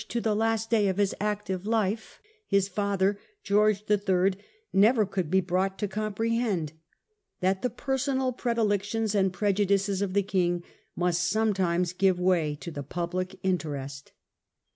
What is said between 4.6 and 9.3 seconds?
never could he brought to com prehend— that the personal predilections